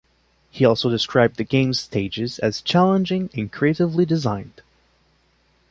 [0.49, 4.63] He also described the game's stages as "challenging and creatively designed".